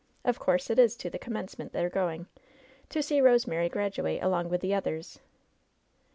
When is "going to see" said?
1.87-3.21